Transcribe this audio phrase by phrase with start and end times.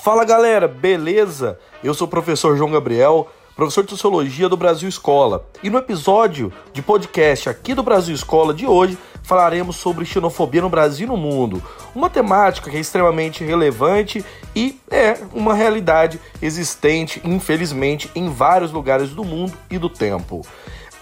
[0.00, 1.58] Fala galera, beleza?
[1.82, 5.44] Eu sou o professor João Gabriel, professor de Sociologia do Brasil Escola.
[5.60, 10.68] E no episódio de podcast aqui do Brasil Escola de hoje, falaremos sobre xenofobia no
[10.70, 11.60] Brasil e no mundo.
[11.96, 14.24] Uma temática que é extremamente relevante
[14.54, 20.46] e é uma realidade existente, infelizmente, em vários lugares do mundo e do tempo.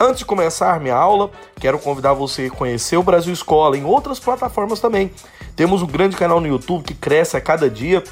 [0.01, 4.19] Antes de começar minha aula, quero convidar você a conhecer o Brasil Escola em outras
[4.19, 5.13] plataformas também.
[5.55, 8.03] Temos um grande canal no YouTube que cresce a cada dia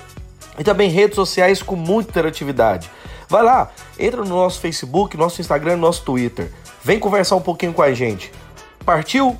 [0.58, 2.90] e também redes sociais com muita interatividade.
[3.28, 6.52] Vai lá, entra no nosso Facebook, nosso Instagram, nosso Twitter.
[6.82, 8.30] Vem conversar um pouquinho com a gente.
[8.84, 9.36] Partiu?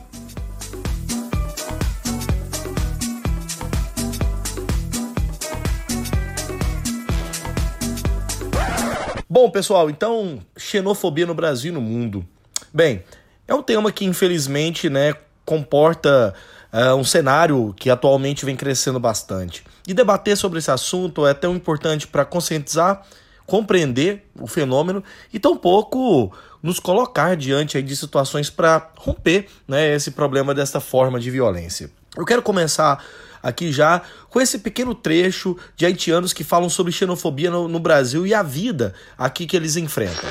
[9.29, 12.25] Bom, pessoal, então, xenofobia no Brasil e no mundo.
[12.73, 13.03] Bem,
[13.49, 15.13] é um tema que infelizmente, né,
[15.45, 16.33] comporta
[16.75, 19.63] uh, um cenário que atualmente vem crescendo bastante.
[19.87, 23.03] E debater sobre esse assunto é tão importante para conscientizar,
[23.47, 30.55] compreender o fenômeno e tampouco nos colocar diante de situações para romper né, esse problema
[30.55, 31.91] dessa forma de violência.
[32.17, 33.05] Eu quero começar
[33.43, 34.01] aqui já
[34.31, 38.43] com esse pequeno trecho de haitianos que falam sobre xenofobia no, no Brasil e a
[38.43, 40.31] vida aqui que eles enfrentam.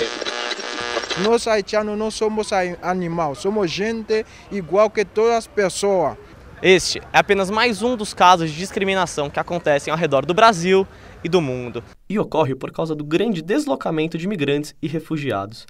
[1.19, 2.49] Nós haitianos não somos
[2.81, 6.17] animal, somos gente igual que todas as pessoas.
[6.65, 10.87] Este é apenas mais um dos casos de discriminação que acontecem ao redor do Brasil
[11.21, 11.83] e do mundo.
[12.07, 15.67] E ocorre por causa do grande deslocamento de imigrantes e refugiados.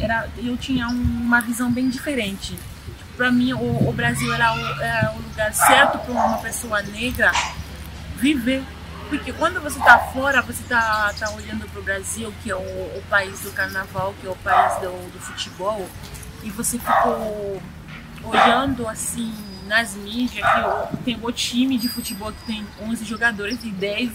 [0.00, 2.58] Era, eu tinha uma visão bem diferente.
[3.18, 7.30] Para mim, o, o Brasil era o, era o, lugar certo para uma pessoa negra
[8.16, 8.62] viver.
[9.10, 12.60] Porque quando você está fora, você está tá olhando para o Brasil, que é o,
[12.60, 15.86] o, país do carnaval, que é o país do, do futebol,
[16.42, 17.60] e você ficou
[18.24, 20.46] olhando assim nas mídias
[20.90, 24.10] que tem o time de futebol que tem 11 jogadores e 10,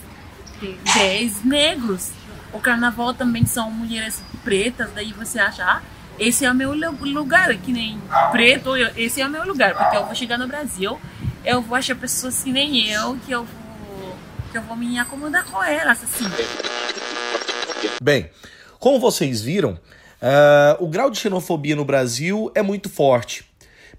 [0.96, 2.12] 10 negros.
[2.52, 5.82] O carnaval também são mulheres pretas, daí você acha, ah,
[6.18, 8.00] esse é o meu lugar, que nem
[8.32, 11.00] preto, esse é o meu lugar, porque eu vou chegar no Brasil,
[11.46, 14.18] eu vou achar pessoas que nem eu, que eu vou,
[14.52, 16.26] que eu vou me acomodar com elas, assim.
[18.02, 18.30] Bem,
[18.80, 23.49] como vocês viram, uh, o grau de xenofobia no Brasil é muito forte.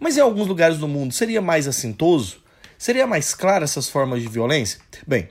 [0.00, 2.38] Mas em alguns lugares do mundo seria mais assintoso?
[2.78, 4.80] Seria mais clara essas formas de violência?
[5.06, 5.28] Bem,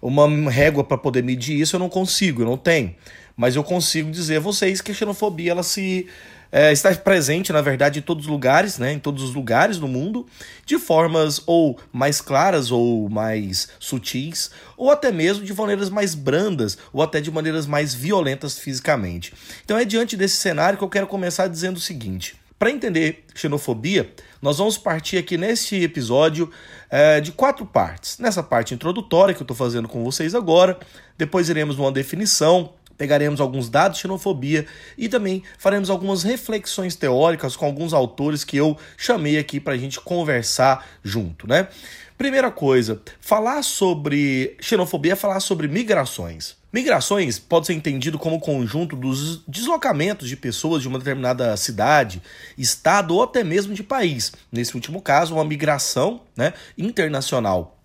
[0.00, 2.94] uma régua para poder medir isso eu não consigo, eu não tenho.
[3.36, 6.06] Mas eu consigo dizer a vocês que a xenofobia ela se
[6.52, 9.88] é, está presente, na verdade, em todos os lugares, né, em todos os lugares do
[9.88, 10.24] mundo,
[10.64, 16.78] de formas ou mais claras ou mais sutis, ou até mesmo de maneiras mais brandas,
[16.92, 19.34] ou até de maneiras mais violentas fisicamente.
[19.64, 22.36] Então é diante desse cenário que eu quero começar dizendo o seguinte.
[22.64, 24.10] Para entender xenofobia,
[24.40, 26.50] nós vamos partir aqui neste episódio
[26.88, 28.16] é, de quatro partes.
[28.18, 30.78] Nessa parte introdutória que eu estou fazendo com vocês agora,
[31.18, 34.64] depois iremos numa definição, pegaremos alguns dados de xenofobia
[34.96, 39.76] e também faremos algumas reflexões teóricas com alguns autores que eu chamei aqui para a
[39.76, 41.68] gente conversar junto, né?
[42.16, 46.56] Primeira coisa, falar sobre xenofobia é falar sobre migrações.
[46.74, 52.20] Migrações pode ser entendido como conjunto dos deslocamentos de pessoas de uma determinada cidade,
[52.58, 54.32] estado ou até mesmo de país.
[54.50, 57.78] Nesse último caso, uma migração né, internacional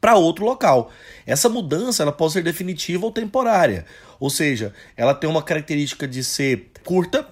[0.00, 0.92] para outro local.
[1.26, 3.84] Essa mudança ela pode ser definitiva ou temporária,
[4.20, 7.26] ou seja, ela tem uma característica de ser curta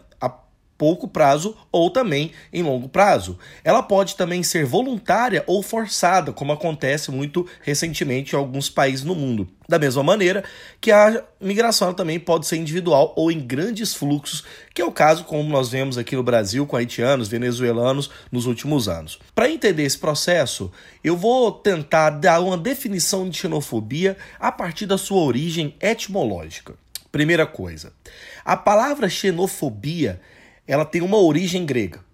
[0.78, 3.37] pouco prazo ou também em longo prazo.
[3.65, 9.16] Ela pode também ser voluntária ou forçada, como acontece muito recentemente em alguns países no
[9.16, 9.49] mundo.
[9.69, 10.43] Da mesma maneira
[10.81, 15.25] que a migração também pode ser individual ou em grandes fluxos, que é o caso
[15.25, 19.19] como nós vemos aqui no Brasil com haitianos, venezuelanos nos últimos anos.
[19.34, 20.72] Para entender esse processo,
[21.05, 26.75] eu vou tentar dar uma definição de xenofobia a partir da sua origem etimológica.
[27.12, 27.93] Primeira coisa,
[28.45, 30.21] a palavra xenofobia
[30.68, 32.04] ela tem uma origem grega.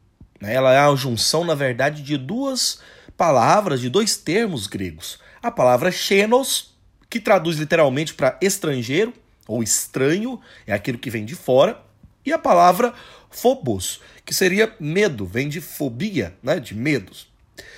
[0.40, 0.54] Né?
[0.54, 2.80] Ela é a junção, na verdade, de duas
[3.16, 5.18] palavras, de dois termos gregos.
[5.42, 6.74] A palavra xenos,
[7.10, 9.12] que traduz literalmente para estrangeiro
[9.46, 11.82] ou estranho, é aquilo que vem de fora,
[12.24, 12.94] e a palavra
[13.28, 17.28] phobos, que seria medo, vem de fobia, né, de medos.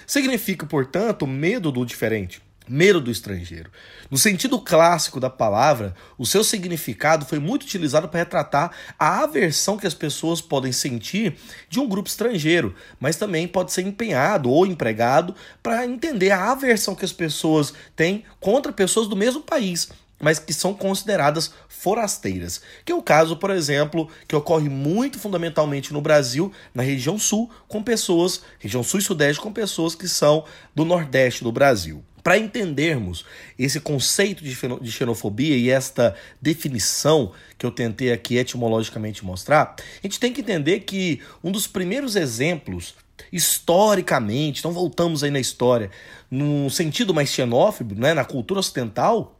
[0.06, 3.70] Significa, portanto, medo do diferente medo do estrangeiro.
[4.10, 9.76] No sentido clássico da palavra, o seu significado foi muito utilizado para retratar a aversão
[9.76, 11.36] que as pessoas podem sentir
[11.68, 16.94] de um grupo estrangeiro, mas também pode ser empenhado ou empregado para entender a aversão
[16.94, 19.88] que as pessoas têm contra pessoas do mesmo país,
[20.20, 25.92] mas que são consideradas forasteiras, que é o caso, por exemplo, que ocorre muito fundamentalmente
[25.92, 30.44] no Brasil, na região sul, com pessoas, região sul e sudeste, com pessoas que são
[30.74, 32.02] do nordeste do Brasil.
[32.26, 33.24] Para entendermos
[33.56, 36.12] esse conceito de xenofobia e esta
[36.42, 41.68] definição que eu tentei aqui etimologicamente mostrar, a gente tem que entender que um dos
[41.68, 42.96] primeiros exemplos
[43.32, 45.88] historicamente, então voltamos aí na história,
[46.28, 49.38] num sentido mais xenófobo, né, na cultura ocidental,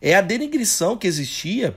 [0.00, 1.76] é a denigrição que existia,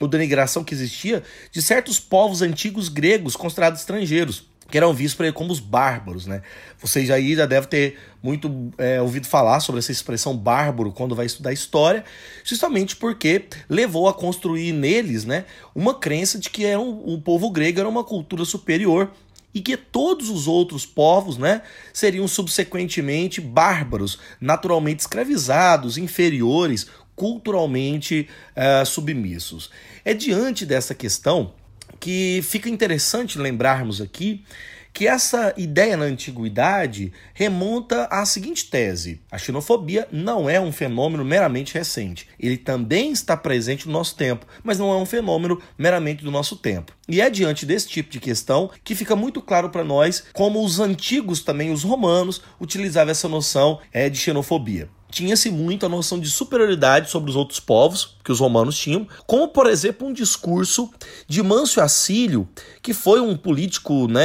[0.00, 1.22] ou denigração que existia,
[1.52, 6.26] de certos povos antigos gregos considerados estrangeiros que eram vistos por ele como os bárbaros,
[6.26, 6.42] né?
[6.78, 11.26] Vocês aí já devem ter muito é, ouvido falar sobre essa expressão bárbaro quando vai
[11.26, 12.04] estudar história,
[12.44, 15.44] justamente porque levou a construir neles, né,
[15.74, 19.10] uma crença de que era um, o povo grego era uma cultura superior
[19.54, 21.62] e que todos os outros povos, né,
[21.92, 26.86] seriam subsequentemente bárbaros, naturalmente escravizados, inferiores,
[27.16, 29.70] culturalmente uh, submissos.
[30.04, 31.54] É diante dessa questão
[32.00, 34.44] que fica interessante lembrarmos aqui
[34.92, 41.24] que essa ideia na antiguidade remonta à seguinte tese: a xenofobia não é um fenômeno
[41.24, 42.26] meramente recente.
[42.38, 46.56] Ele também está presente no nosso tempo, mas não é um fenômeno meramente do nosso
[46.56, 46.92] tempo.
[47.08, 50.80] E é diante desse tipo de questão que fica muito claro para nós como os
[50.80, 56.30] antigos também, os romanos, utilizavam essa noção é, de xenofobia tinha-se muito a noção de
[56.30, 60.90] superioridade sobre os outros povos que os romanos tinham, como por exemplo um discurso
[61.26, 62.48] de Mâncio Acílio,
[62.82, 64.22] que foi um político né,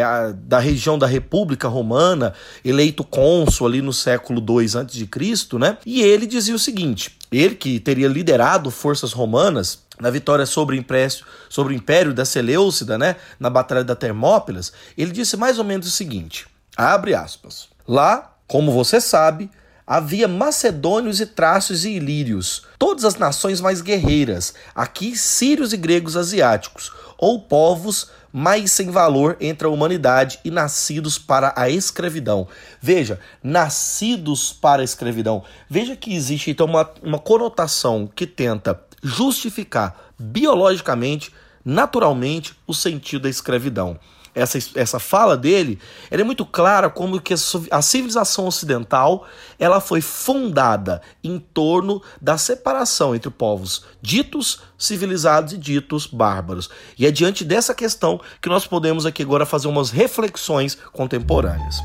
[0.00, 2.32] é, da região da República Romana,
[2.64, 5.76] eleito cônsul ali no século II a.C., né?
[5.84, 10.78] E ele dizia o seguinte: ele que teria liderado forças romanas na vitória sobre o,
[10.78, 15.64] Império, sobre o Império da Seleucida, né, na Batalha da Termópilas, ele disse mais ou
[15.64, 16.46] menos o seguinte:
[16.76, 17.68] abre aspas.
[17.86, 19.50] Lá, como você sabe,
[19.86, 26.16] havia macedônios e trácios e ilírios, todas as nações mais guerreiras, aqui sírios e gregos
[26.16, 32.48] asiáticos, ou povos mais sem valor entre a humanidade e nascidos para a escravidão.
[32.80, 35.44] Veja, nascidos para a escravidão.
[35.68, 41.32] Veja que existe então uma, uma conotação que tenta justificar biologicamente,
[41.64, 43.98] naturalmente, o sentido da escravidão
[44.34, 45.78] essa, essa fala dele,
[46.10, 47.34] ela é muito clara como que
[47.70, 49.26] a civilização ocidental
[49.58, 56.70] ela foi fundada em torno da separação entre povos ditos civilizados e ditos bárbaros.
[56.98, 61.76] E é diante dessa questão que nós podemos aqui agora fazer umas reflexões contemporâneas.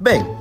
[0.00, 0.37] Bem,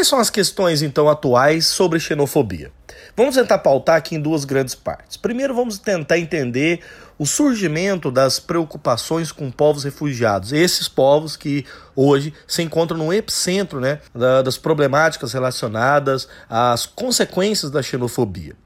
[0.00, 2.72] quais são as questões então atuais sobre xenofobia?
[3.14, 5.18] Vamos tentar pautar aqui em duas grandes partes.
[5.18, 6.80] Primeiro, vamos tentar entender
[7.18, 13.78] o surgimento das preocupações com povos refugiados, esses povos que hoje se encontram no epicentro
[13.78, 13.98] né,
[14.42, 18.56] das problemáticas relacionadas às consequências da xenofobia.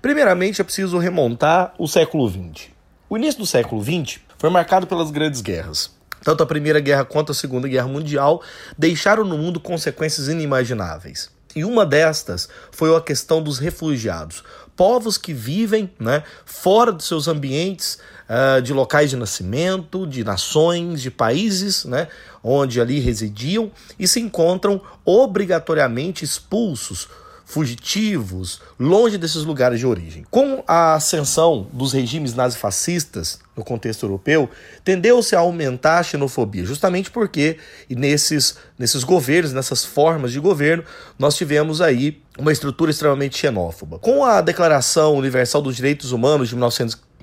[0.00, 2.68] Primeiramente, é preciso remontar o século XX.
[3.10, 5.90] O início do século XX foi marcado pelas grandes guerras
[6.24, 8.42] tanto a Primeira Guerra quanto a Segunda Guerra Mundial,
[8.76, 11.30] deixaram no mundo consequências inimagináveis.
[11.54, 14.42] E uma destas foi a questão dos refugiados.
[14.74, 17.98] Povos que vivem né, fora dos seus ambientes
[18.28, 22.08] uh, de locais de nascimento, de nações, de países, né,
[22.42, 27.08] onde ali residiam, e se encontram obrigatoriamente expulsos
[27.44, 30.24] fugitivos, longe desses lugares de origem.
[30.30, 34.48] Com a ascensão dos regimes nazifascistas no contexto europeu,
[34.84, 37.58] tendeu-se a aumentar a xenofobia, justamente porque
[37.88, 40.84] nesses, nesses governos, nessas formas de governo,
[41.18, 43.98] nós tivemos aí uma estrutura extremamente xenófoba.
[43.98, 46.56] Com a Declaração Universal dos Direitos Humanos de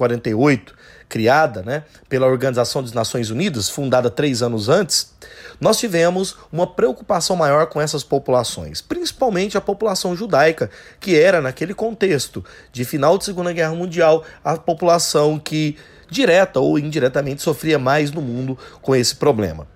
[0.07, 0.75] 1948,
[1.07, 5.13] criada né, pela Organização das Nações Unidas, fundada três anos antes,
[5.59, 11.73] nós tivemos uma preocupação maior com essas populações, principalmente a população judaica, que era, naquele
[11.73, 15.77] contexto de final de Segunda Guerra Mundial, a população que,
[16.09, 19.67] direta ou indiretamente, sofria mais no mundo com esse problema.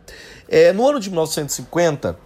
[0.48, 2.18] É, no ano de 1950,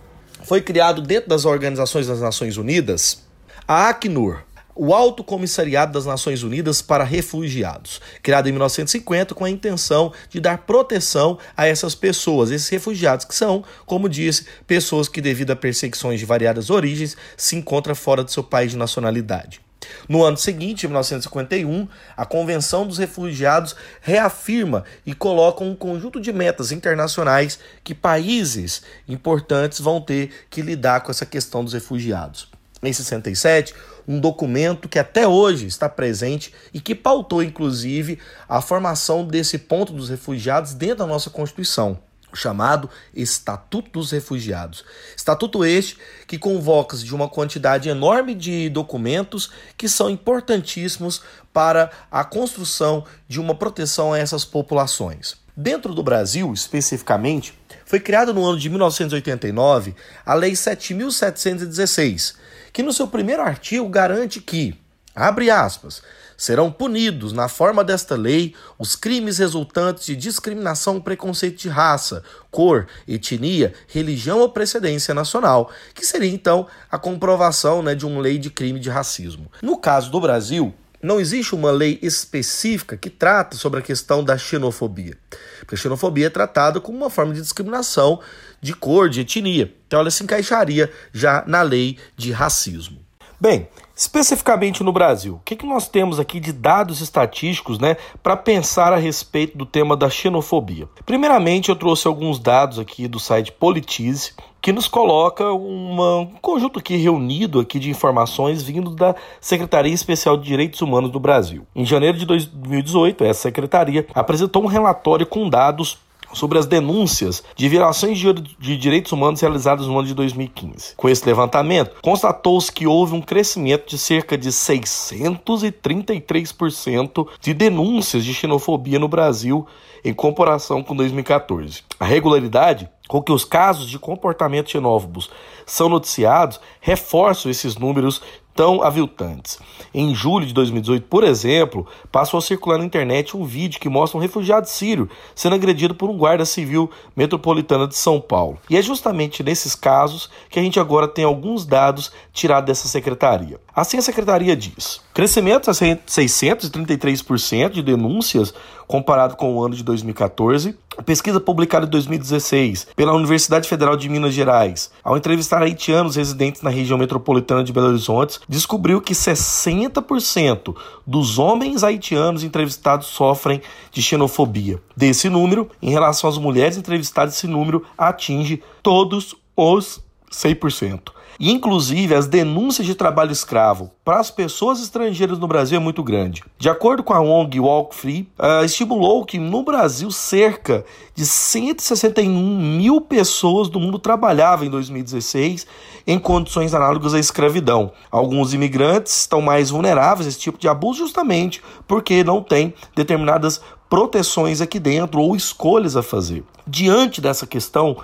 [0.44, 3.24] foi criado dentro das organizações das Nações Unidas
[3.68, 4.42] a Acnur,
[4.82, 10.40] o Alto Comissariado das Nações Unidas para Refugiados, criado em 1950 com a intenção de
[10.40, 15.56] dar proteção a essas pessoas, esses refugiados que são, como disse, pessoas que devido a
[15.56, 19.60] perseguições de variadas origens se encontram fora do seu país de nacionalidade.
[20.08, 26.32] No ano seguinte, em 1951, a Convenção dos Refugiados reafirma e coloca um conjunto de
[26.32, 32.48] metas internacionais que países importantes vão ter que lidar com essa questão dos refugiados.
[32.82, 33.76] Em 67,
[34.10, 38.18] um documento que até hoje está presente e que pautou, inclusive,
[38.50, 42.00] a formação desse ponto dos refugiados dentro da nossa Constituição.
[42.32, 44.86] chamado Estatuto dos Refugiados.
[45.18, 45.98] Estatuto este
[46.28, 53.40] que convoca-se de uma quantidade enorme de documentos que são importantíssimos para a construção de
[53.40, 55.38] uma proteção a essas populações.
[55.58, 57.59] Dentro do Brasil, especificamente,
[57.90, 62.36] foi criada no ano de 1989 a Lei 7716,
[62.72, 64.80] que no seu primeiro artigo garante que,
[65.16, 66.04] abre aspas,
[66.38, 72.86] serão punidos, na forma desta lei, os crimes resultantes de discriminação preconceito de raça, cor,
[73.08, 78.52] etnia, religião ou precedência nacional, que seria então a comprovação né, de uma lei de
[78.52, 79.52] crime de racismo.
[79.64, 84.38] No caso do Brasil, não existe uma lei específica que trata sobre a questão da
[84.38, 85.18] xenofobia.
[85.60, 88.20] Porque a xenofobia é tratada como uma forma de discriminação
[88.62, 89.74] de cor, de etnia.
[89.88, 93.00] Então ela se encaixaria já na lei de racismo.
[93.40, 98.38] Bem, especificamente no Brasil, o que, que nós temos aqui de dados estatísticos né, para
[98.38, 100.88] pensar a respeito do tema da xenofobia?
[101.06, 106.80] Primeiramente, eu trouxe alguns dados aqui do site Politize, que nos coloca uma, um conjunto
[106.80, 111.68] aqui reunido aqui de informações vindo da Secretaria Especial de Direitos Humanos do Brasil.
[111.76, 115.98] Em janeiro de 2018, essa secretaria apresentou um relatório com dados
[116.34, 120.94] sobre as denúncias de violações de, direitos humanos realizadas no ano de 2015.
[120.96, 128.34] Com esse levantamento, constatou-se que houve um crescimento de cerca de 633% de denúncias de
[128.34, 129.66] xenofobia no Brasil
[130.04, 131.84] em comparação com 2014.
[132.00, 135.32] A regularidade com que os casos de comportamento xenófobos
[135.66, 138.22] são noticiados reforçam esses números
[138.60, 139.58] tão aviltantes.
[139.94, 144.18] Em julho de 2018, por exemplo, passou a circular na internet um vídeo que mostra
[144.18, 148.58] um refugiado sírio sendo agredido por um guarda civil metropolitana de São Paulo.
[148.70, 153.62] E é justamente nesses casos que a gente agora tem alguns dados tirados dessa secretaria.
[153.80, 158.54] Assim, a secretaria diz: crescimento a 633% de denúncias
[158.86, 160.78] comparado com o ano de 2014.
[160.98, 166.62] A pesquisa publicada em 2016 pela Universidade Federal de Minas Gerais, ao entrevistar haitianos residentes
[166.62, 170.76] na região metropolitana de Belo Horizonte, descobriu que 60%
[171.08, 173.62] dos homens haitianos entrevistados sofrem
[173.94, 174.82] de xenofobia.
[174.94, 181.14] Desse número, em relação às mulheres entrevistadas, esse número atinge todos os 100%.
[181.40, 186.04] E, inclusive, as denúncias de trabalho escravo para as pessoas estrangeiras no Brasil é muito
[186.04, 186.44] grande.
[186.58, 190.84] De acordo com a ONG Walk Free, uh, estimulou que no Brasil cerca
[191.16, 195.66] de 161 mil pessoas do mundo trabalhavam em 2016
[196.06, 197.94] em condições análogas à escravidão.
[198.12, 203.62] Alguns imigrantes estão mais vulneráveis a esse tipo de abuso justamente porque não têm determinadas
[203.90, 206.44] proteções aqui dentro ou escolhas a fazer.
[206.68, 207.98] Diante dessa questão,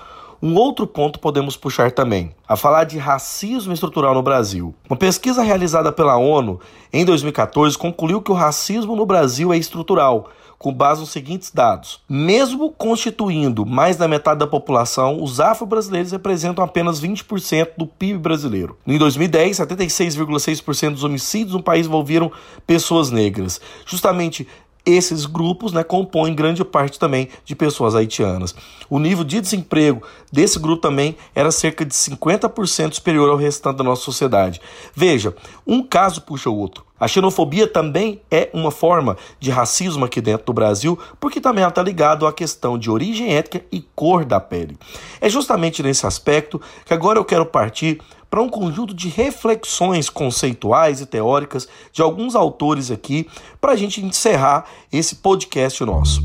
[0.45, 4.75] um outro ponto podemos puxar também, a falar de racismo estrutural no Brasil.
[4.87, 6.59] Uma pesquisa realizada pela ONU
[6.93, 11.99] em 2014 concluiu que o racismo no Brasil é estrutural, com base nos seguintes dados.
[12.07, 18.77] Mesmo constituindo mais da metade da população, os afro-brasileiros representam apenas 20% do PIB brasileiro.
[18.85, 22.31] Em 2010, 76,6% dos homicídios no país envolveram
[22.67, 23.59] pessoas negras.
[23.83, 24.47] Justamente
[24.85, 28.53] esses grupos né, compõem grande parte também de pessoas haitianas.
[28.89, 33.83] O nível de desemprego desse grupo também era cerca de 50% superior ao restante da
[33.83, 34.61] nossa sociedade.
[34.93, 36.85] Veja, um caso puxa o outro.
[36.97, 41.83] A xenofobia também é uma forma de racismo aqui dentro do Brasil, porque também está
[41.83, 44.77] ligado à questão de origem étnica e cor da pele.
[45.19, 47.99] É justamente nesse aspecto que agora eu quero partir
[48.35, 53.29] para um conjunto de reflexões conceituais e teóricas de alguns autores aqui,
[53.61, 56.21] para a gente encerrar esse podcast nosso.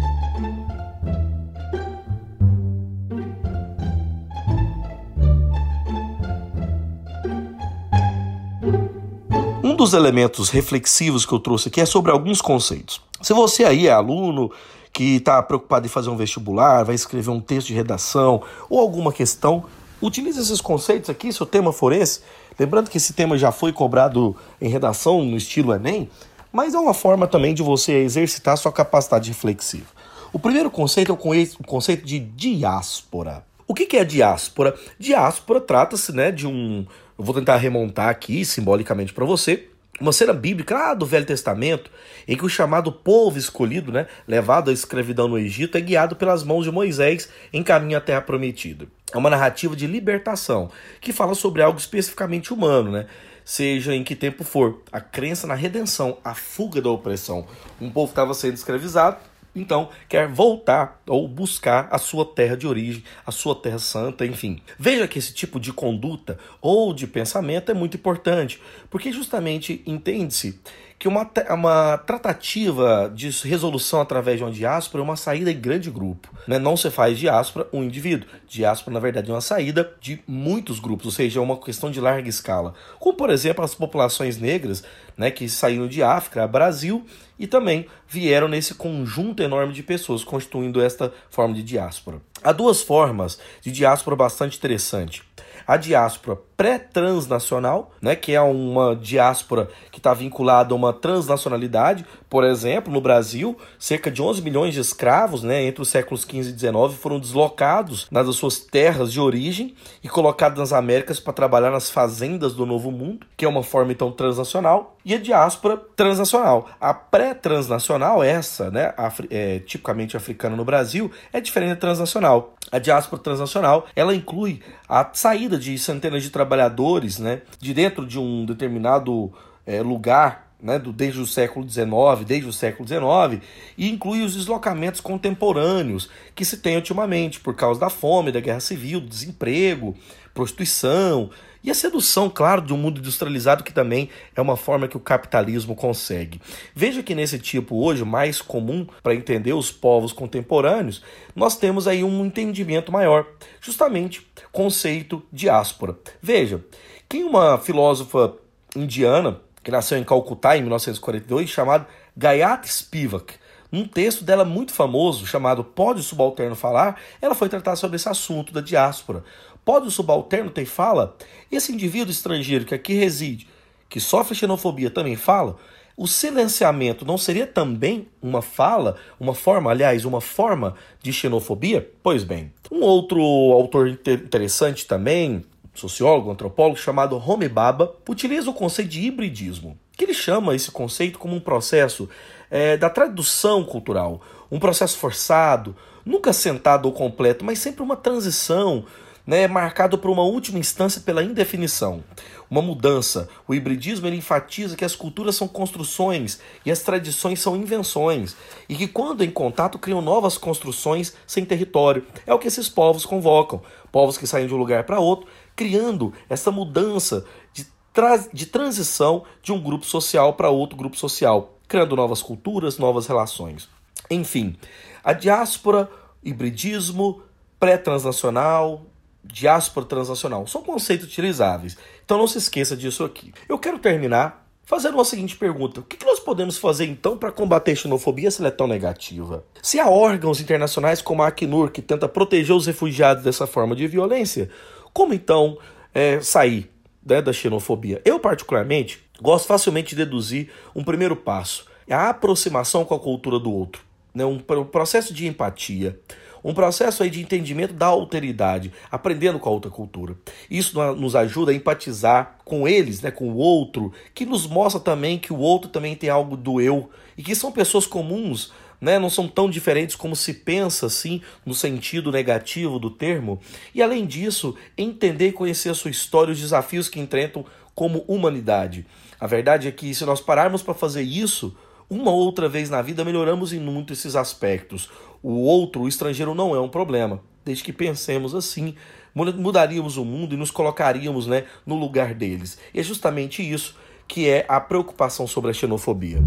[9.62, 13.00] Um dos elementos reflexivos que eu trouxe aqui é sobre alguns conceitos.
[13.22, 14.50] Se você aí é aluno
[14.92, 19.12] que está preocupado em fazer um vestibular, vai escrever um texto de redação ou alguma
[19.12, 19.64] questão,
[20.00, 22.20] Utilize esses conceitos aqui, se o tema for esse.
[22.58, 26.08] Lembrando que esse tema já foi cobrado em redação no estilo Enem,
[26.52, 29.86] mas é uma forma também de você exercitar sua capacidade reflexiva.
[30.32, 33.44] O primeiro conceito é o conceito de diáspora.
[33.66, 34.74] O que é diáspora?
[34.98, 36.86] Diáspora trata-se né, de um.
[37.18, 39.68] Eu vou tentar remontar aqui simbolicamente para você
[40.00, 41.90] uma cena bíblica lá do Velho Testamento,
[42.26, 46.42] em que o chamado povo escolhido, né, levado à escravidão no Egito, é guiado pelas
[46.42, 48.86] mãos de Moisés em caminho à terra prometida.
[49.12, 53.06] É uma narrativa de libertação, que fala sobre algo especificamente humano, né?
[53.44, 57.46] Seja em que tempo for, a crença na redenção, a fuga da opressão.
[57.80, 59.18] Um povo estava sendo escravizado,
[59.54, 64.60] então quer voltar ou buscar a sua terra de origem, a sua terra santa, enfim.
[64.78, 70.60] Veja que esse tipo de conduta ou de pensamento é muito importante, porque justamente entende-se
[71.00, 75.90] que uma, uma tratativa de resolução através de uma diáspora é uma saída em grande
[75.90, 76.28] grupo.
[76.46, 76.58] Né?
[76.58, 78.28] Não se faz diáspora um indivíduo.
[78.46, 81.98] Diáspora, na verdade, é uma saída de muitos grupos, ou seja, é uma questão de
[81.98, 82.74] larga escala.
[82.98, 84.84] Como, por exemplo, as populações negras
[85.20, 87.04] né, que saíram de África, Brasil,
[87.38, 92.22] e também vieram nesse conjunto enorme de pessoas, constituindo esta forma de diáspora.
[92.42, 95.22] Há duas formas de diáspora bastante interessante.
[95.66, 102.04] A diáspora pré-transnacional, né, que é uma diáspora que está vinculada a uma transnacionalidade.
[102.28, 106.50] Por exemplo, no Brasil, cerca de 11 milhões de escravos né, entre os séculos 15
[106.50, 111.70] e 19 foram deslocados nas suas terras de origem e colocados nas Américas para trabalhar
[111.70, 116.68] nas fazendas do Novo Mundo, que é uma forma então transnacional, e a diáspora transnacional.
[116.80, 118.92] A pré-transnacional, essa, né,
[119.30, 122.54] é, tipicamente africana no Brasil, é diferente da transnacional.
[122.70, 128.06] A diáspora transnacional, ela inclui a saída de centenas de trabalhadores trabalhadores né, de dentro
[128.06, 129.32] de um determinado
[129.66, 133.42] é, lugar né, do, desde o século XIX, desde o século XIX,
[133.78, 138.60] e inclui os deslocamentos contemporâneos que se tem ultimamente por causa da fome, da guerra
[138.60, 139.96] civil, do desemprego,
[140.34, 141.30] prostituição
[141.62, 145.00] e a sedução, claro, de um mundo industrializado que também é uma forma que o
[145.00, 146.40] capitalismo consegue.
[146.74, 151.02] Veja que nesse tipo hoje mais comum para entender os povos contemporâneos,
[151.34, 153.26] nós temos aí um entendimento maior,
[153.60, 155.96] justamente conceito diáspora.
[156.22, 156.64] Veja,
[157.08, 158.34] quem uma filósofa
[158.74, 161.86] indiana que nasceu em Calcutá em 1942, chamada
[162.16, 163.34] Gayatri Spivak,
[163.70, 168.08] num texto dela muito famoso chamado Pode o Subalterno Falar, ela foi tratar sobre esse
[168.08, 169.22] assunto da diáspora.
[169.70, 171.16] Pode o subalterno ter fala?
[171.48, 173.46] Esse indivíduo estrangeiro que aqui reside,
[173.88, 175.54] que sofre xenofobia, também fala?
[175.96, 181.88] O silenciamento não seria também uma fala, uma forma, aliás, uma forma de xenofobia?
[182.02, 188.88] Pois bem, um outro autor interessante também, sociólogo, antropólogo, chamado Homi Baba, utiliza o conceito
[188.88, 192.08] de hibridismo, que ele chama esse conceito como um processo
[192.50, 198.84] é, da tradução cultural, um processo forçado, nunca sentado ou completo, mas sempre uma transição
[199.30, 202.02] né, marcado por uma última instância pela indefinição,
[202.50, 203.28] uma mudança.
[203.46, 208.34] O hibridismo ele enfatiza que as culturas são construções e as tradições são invenções,
[208.68, 212.04] e que quando em contato criam novas construções sem território.
[212.26, 213.62] É o que esses povos convocam,
[213.92, 219.22] povos que saem de um lugar para outro, criando essa mudança de, tra de transição
[219.44, 223.68] de um grupo social para outro grupo social, criando novas culturas, novas relações.
[224.10, 224.56] Enfim,
[225.04, 225.88] a diáspora,
[226.20, 227.22] hibridismo,
[227.60, 228.89] pré-transnacional,
[229.24, 230.46] diáspora transnacional.
[230.46, 231.76] São conceitos utilizáveis.
[232.04, 233.32] Então não se esqueça disso aqui.
[233.48, 237.72] Eu quero terminar fazendo uma seguinte pergunta: o que nós podemos fazer então para combater
[237.72, 239.44] a xenofobia se ela é tão negativa?
[239.62, 243.86] Se há órgãos internacionais como a Acnur que tenta proteger os refugiados dessa forma de
[243.86, 244.48] violência,
[244.92, 245.58] como então
[245.94, 246.70] é, sair
[247.04, 248.00] né, da xenofobia?
[248.04, 253.38] Eu, particularmente, gosto facilmente de deduzir um primeiro passo: é a aproximação com a cultura
[253.38, 253.82] do outro,
[254.14, 255.98] né, um, um processo de empatia
[256.42, 260.16] um processo aí de entendimento da alteridade, aprendendo com a outra cultura.
[260.50, 265.18] Isso nos ajuda a empatizar com eles, né, com o outro, que nos mostra também
[265.18, 269.10] que o outro também tem algo do eu e que são pessoas comuns, né, não
[269.10, 273.38] são tão diferentes como se pensa assim no sentido negativo do termo.
[273.74, 278.86] E além disso, entender e conhecer a sua história, os desafios que enfrentam como humanidade.
[279.18, 281.54] A verdade é que se nós pararmos para fazer isso,
[281.90, 284.88] uma outra vez na vida melhoramos em muito esses aspectos.
[285.20, 287.20] O outro, o estrangeiro, não é um problema.
[287.44, 288.76] Desde que pensemos assim,
[289.12, 292.58] mudaríamos o mundo e nos colocaríamos né, no lugar deles.
[292.72, 293.76] E é justamente isso
[294.06, 296.18] que é a preocupação sobre a xenofobia.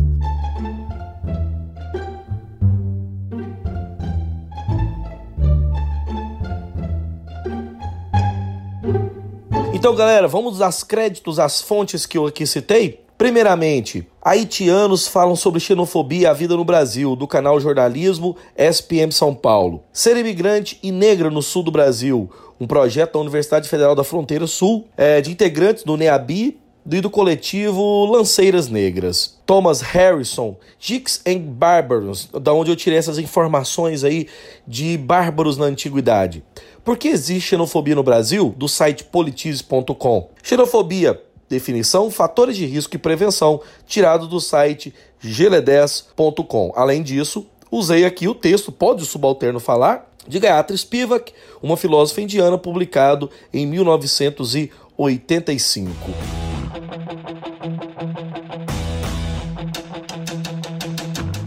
[9.74, 13.03] Então, galera, vamos dar créditos às fontes que eu aqui citei?
[13.24, 19.34] Primeiramente, haitianos falam sobre xenofobia e a vida no Brasil, do canal Jornalismo SPM São
[19.34, 19.82] Paulo.
[19.94, 24.46] Ser imigrante e negra no sul do Brasil, um projeto da Universidade Federal da Fronteira
[24.46, 29.40] Sul, é, de integrantes do NEABI e do coletivo Lanceiras Negras.
[29.46, 34.28] Thomas Harrison, Jigs and Bárbaros, da onde eu tirei essas informações aí
[34.68, 36.44] de bárbaros na antiguidade.
[36.84, 38.54] Por que existe xenofobia no Brasil?
[38.58, 40.30] Do site politize.com.
[40.44, 41.22] Xenofobia
[41.54, 44.92] Definição, fatores de risco e prevenção, tirado do site
[45.24, 46.74] gele10.com.
[46.76, 50.10] Além disso, usei aqui o texto Pode o Subalterno Falar?
[50.28, 55.92] de Gayatri Spivak, uma filósofa indiana, publicado em 1985.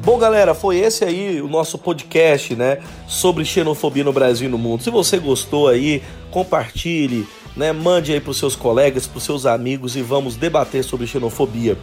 [0.04, 4.56] Bom, galera, foi esse aí o nosso podcast, né, sobre xenofobia no Brasil e no
[4.56, 4.84] mundo.
[4.84, 7.72] Se você gostou aí, compartilhe, né?
[7.72, 11.78] Mande aí para os seus colegas, para os seus amigos e vamos debater sobre xenofobia.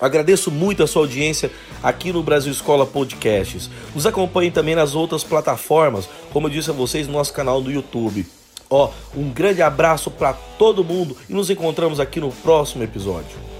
[0.00, 3.70] Agradeço muito a sua audiência aqui no Brasil Escola Podcasts.
[3.94, 7.70] Nos acompanhe também nas outras plataformas, como eu disse a vocês, no nosso canal do
[7.70, 8.26] YouTube.
[8.68, 13.51] Ó, um grande abraço para todo mundo e nos encontramos aqui no próximo episódio.